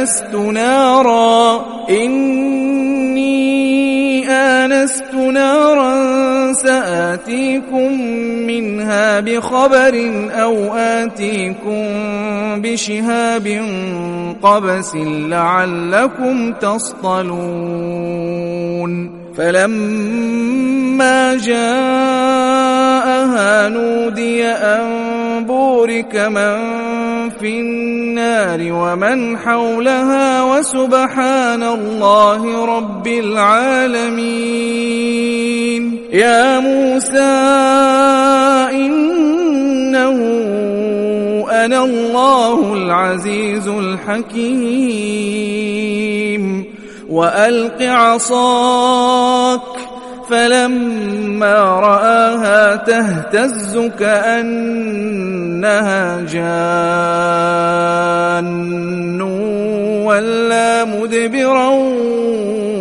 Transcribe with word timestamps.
آنست 0.00 0.34
نارا 0.34 1.64
إني 1.90 3.30
آنست 4.28 5.14
نارا 5.14 6.52
سآتيكم 6.52 8.02
منها 8.46 9.20
بخبر 9.20 10.10
أو 10.32 10.74
آتيكم 10.74 11.84
بشهاب 12.62 13.64
قبس 14.42 14.96
لعلكم 15.04 16.52
تصطلون. 16.52 18.10
فلما 19.36 21.36
جاءها 21.36 22.88
نودي 23.68 24.44
أن 24.44 25.44
بورك 25.44 26.16
من 26.16 26.58
في 27.40 27.60
النار 27.60 27.99
ومن 28.48 29.38
حولها 29.38 30.42
وسبحان 30.42 31.62
الله 31.62 32.64
رب 32.76 33.06
العالمين. 33.06 34.20
يا 36.12 36.58
موسى 36.58 37.18
إنه 38.72 40.16
أنا 41.50 41.84
الله 41.84 42.72
العزيز 42.74 43.68
الحكيم. 43.68 45.10
وألق 47.10 47.82
عصاك 47.82 49.60
فلما 50.30 51.58
رآها 51.80 52.76
تهتز 52.76 53.78
كأنها 53.98 54.80
جان 58.40 59.20
ولا 60.04 60.84
مدبرا 60.84 61.68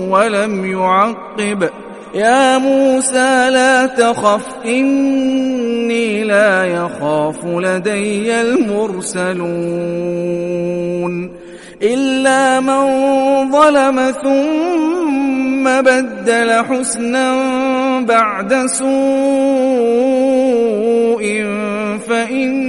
ولم 0.10 0.66
يعقب. 0.66 1.70
يا 2.16 2.58
موسى 2.58 3.50
لا 3.50 3.86
تخف 3.86 4.46
إني 4.66 6.24
لا 6.24 6.66
يخاف 6.66 7.46
لدي 7.46 8.42
المرسلون. 8.42 9.40
إلا 11.84 12.60
من 12.60 12.86
ظلم 13.52 14.12
ثم 14.24 15.82
بدل 15.82 16.52
حسنا 16.66 17.36
بعد 18.02 18.54
سوء 18.66 18.90
فإني 22.10 22.69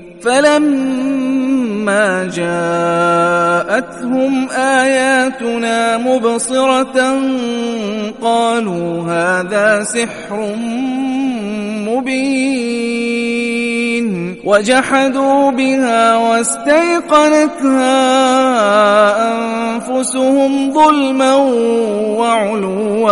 فلما 0.23 2.23
جاءتهم 2.33 4.49
آياتنا 4.49 5.97
مبصرة 5.97 7.19
قالوا 8.21 9.03
هذا 9.03 9.83
سحر 9.83 10.55
مبين 11.87 13.31
وجحدوا 14.45 15.51
بها 15.51 16.17
واستيقنتها 16.17 18.01
أنفسهم 19.33 20.73
ظلما 20.73 21.35
وعلوا 22.17 23.11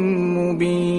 مبين 0.51 0.90